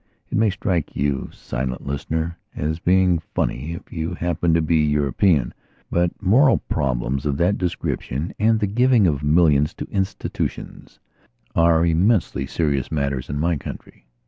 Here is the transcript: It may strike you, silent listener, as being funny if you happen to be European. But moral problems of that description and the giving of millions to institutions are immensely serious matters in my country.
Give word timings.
It 0.31 0.35
may 0.35 0.49
strike 0.49 0.95
you, 0.95 1.29
silent 1.31 1.85
listener, 1.85 2.39
as 2.55 2.79
being 2.79 3.19
funny 3.19 3.73
if 3.73 3.93
you 3.93 4.15
happen 4.15 4.51
to 4.55 4.61
be 4.63 4.77
European. 4.77 5.53
But 5.91 6.19
moral 6.19 6.57
problems 6.57 7.23
of 7.27 7.37
that 7.37 7.59
description 7.59 8.33
and 8.39 8.59
the 8.59 8.65
giving 8.65 9.05
of 9.05 9.21
millions 9.21 9.75
to 9.75 9.85
institutions 9.91 10.99
are 11.53 11.85
immensely 11.85 12.47
serious 12.47 12.91
matters 12.91 13.29
in 13.29 13.37
my 13.39 13.57
country. 13.57 14.07